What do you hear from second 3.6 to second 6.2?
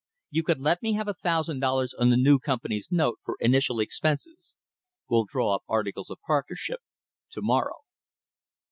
expenses. We'll draw up articles of